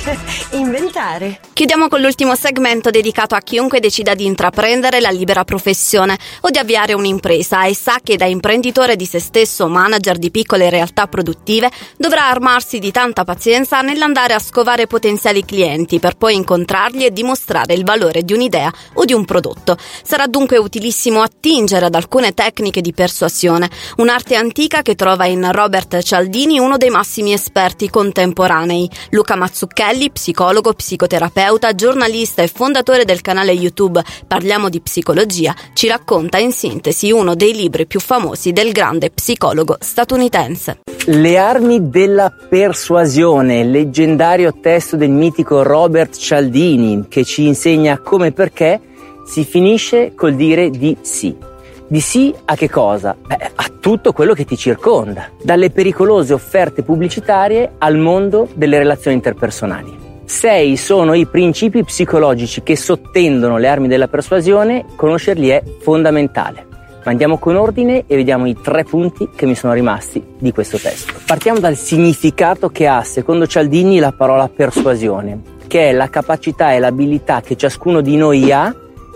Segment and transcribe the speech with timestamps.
[0.52, 1.40] inventare.
[1.52, 6.56] Chiudiamo con l'ultimo segmento dedicato a chiunque decida di intraprendere la libera professione o di
[6.56, 11.06] avviare un'impresa e sa che da imprenditore di se stesso o manager di piccole realtà
[11.06, 17.12] produttive dovrà armarsi di tanta pazienza nell'andare a scovare potenziali clienti per poi incontrarli e
[17.12, 19.76] dimostrare il valore di un'idea o di un prodotto.
[20.02, 26.00] Sarà dunque utilissimo attingere ad alcune tecniche di persuasione, un'arte antica che trova in Robert
[26.00, 28.88] Cialdini uno dei massimi esperti contemporanei.
[29.10, 36.38] Luca Mazzucchelli, psicologo, psicoterapeuta, giornalista e fondatore del canale YouTube Parliamo di psicologia, ci racconta
[36.38, 40.80] in sintesi uno dei libri più famosi del grande psicologo statunitense.
[41.06, 48.32] Le armi della persuasione, leggendario testo del mitico Robert Cialdini che ci insegna come e
[48.32, 48.80] perché
[49.26, 51.49] si finisce col dire di sì.
[51.90, 53.16] Di sì a che cosa?
[53.20, 59.16] Beh, a tutto quello che ti circonda, dalle pericolose offerte pubblicitarie al mondo delle relazioni
[59.16, 59.98] interpersonali.
[60.24, 66.64] Sei sono i principi psicologici che sottendono le armi della persuasione, conoscerli è fondamentale.
[67.02, 70.78] Ma andiamo con ordine e vediamo i tre punti che mi sono rimasti di questo
[70.78, 71.14] testo.
[71.26, 76.78] Partiamo dal significato che ha, secondo Cialdini, la parola persuasione, che è la capacità e
[76.78, 78.72] l'abilità che ciascuno di noi ha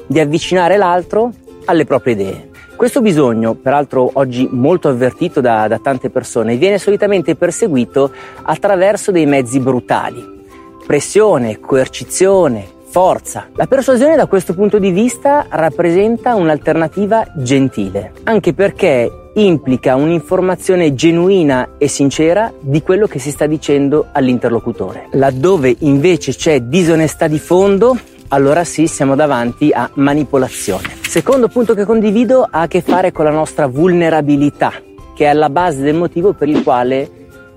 [0.08, 1.30] di avvicinare l'altro
[1.66, 2.52] alle proprie idee.
[2.76, 8.10] Questo bisogno, peraltro oggi molto avvertito da, da tante persone, viene solitamente perseguito
[8.42, 10.22] attraverso dei mezzi brutali.
[10.84, 13.48] Pressione, coercizione, forza.
[13.54, 21.76] La persuasione da questo punto di vista rappresenta un'alternativa gentile, anche perché implica un'informazione genuina
[21.78, 25.08] e sincera di quello che si sta dicendo all'interlocutore.
[25.12, 27.96] Laddove invece c'è disonestà di fondo,
[28.28, 30.96] allora sì siamo davanti a manipolazione.
[31.02, 34.72] Secondo punto che condivido ha a che fare con la nostra vulnerabilità,
[35.14, 37.10] che è alla base del motivo per il quale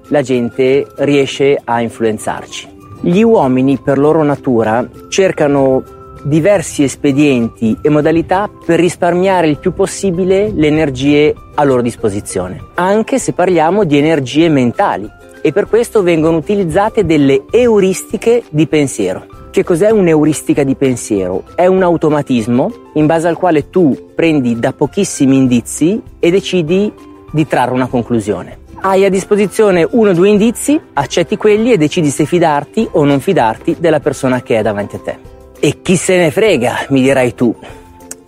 [0.09, 2.75] la gente riesce a influenzarci.
[3.01, 5.83] Gli uomini per loro natura cercano
[6.23, 13.19] diversi espedienti e modalità per risparmiare il più possibile le energie a loro disposizione, anche
[13.19, 15.09] se parliamo di energie mentali
[15.41, 19.25] e per questo vengono utilizzate delle euristiche di pensiero.
[19.49, 21.43] Che cos'è un'euristica di pensiero?
[21.55, 26.91] È un automatismo in base al quale tu prendi da pochissimi indizi e decidi
[27.31, 28.65] di trarre una conclusione.
[28.81, 33.19] Hai a disposizione uno o due indizi, accetti quelli e decidi se fidarti o non
[33.19, 35.36] fidarti della persona che è davanti a te.
[35.59, 37.55] E chi se ne frega, mi dirai tu.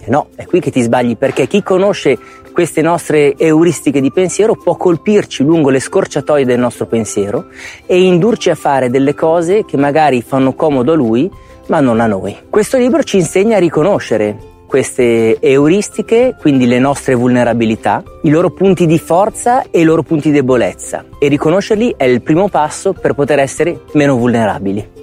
[0.07, 2.17] No, è qui che ti sbagli perché chi conosce
[2.51, 7.45] queste nostre euristiche di pensiero può colpirci lungo le scorciatoie del nostro pensiero
[7.85, 11.29] e indurci a fare delle cose che magari fanno comodo a lui,
[11.67, 12.35] ma non a noi.
[12.49, 14.35] Questo libro ci insegna a riconoscere
[14.65, 20.29] queste euristiche, quindi le nostre vulnerabilità, i loro punti di forza e i loro punti
[20.29, 24.98] di debolezza e riconoscerli è il primo passo per poter essere meno vulnerabili.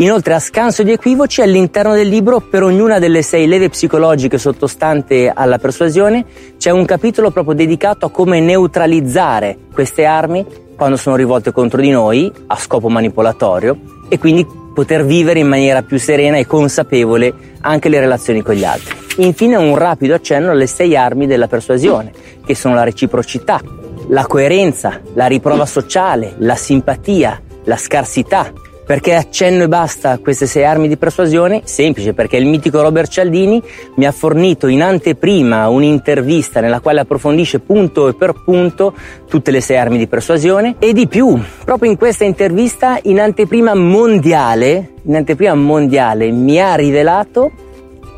[0.00, 5.30] Inoltre, a scanso di equivoci, all'interno del libro, per ognuna delle sei leve psicologiche sottostante
[5.34, 6.24] alla persuasione,
[6.56, 11.90] c'è un capitolo proprio dedicato a come neutralizzare queste armi quando sono rivolte contro di
[11.90, 13.78] noi, a scopo manipolatorio,
[14.08, 18.64] e quindi poter vivere in maniera più serena e consapevole anche le relazioni con gli
[18.64, 18.96] altri.
[19.16, 22.10] Infine un rapido accenno alle sei armi della persuasione,
[22.42, 23.60] che sono la reciprocità,
[24.08, 28.50] la coerenza, la riprova sociale, la simpatia, la scarsità,
[28.90, 31.60] perché accenno e basta queste sei armi di persuasione?
[31.62, 33.62] Semplice, perché il mitico Robert Cialdini
[33.94, 38.92] mi ha fornito in anteprima un'intervista nella quale approfondisce punto per punto
[39.28, 43.76] tutte le sei armi di persuasione e di più, proprio in questa intervista in anteprima
[43.76, 47.52] mondiale, in anteprima mondiale mi ha rivelato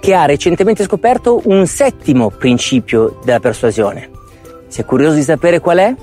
[0.00, 4.08] che ha recentemente scoperto un settimo principio della persuasione.
[4.68, 5.94] Sei curioso di sapere qual è?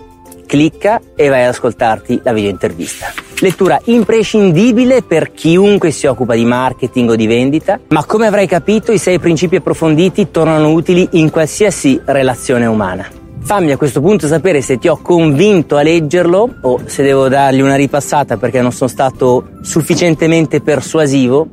[0.46, 3.29] Clicca e vai ad ascoltarti la video intervista.
[3.42, 8.92] Lettura imprescindibile per chiunque si occupa di marketing o di vendita, ma come avrai capito
[8.92, 13.08] i sei principi approfonditi tornano utili in qualsiasi relazione umana.
[13.42, 17.62] Fammi a questo punto sapere se ti ho convinto a leggerlo o se devo dargli
[17.62, 21.48] una ripassata perché non sono stato sufficientemente persuasivo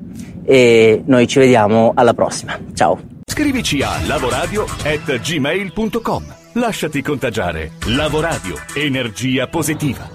[0.44, 2.58] e noi ci vediamo alla prossima.
[2.74, 2.98] Ciao.
[3.24, 6.24] Scrivici a lavoradio@gmail.com.
[6.54, 7.74] Lasciati contagiare.
[7.86, 10.04] Lavoradio, energia positiva.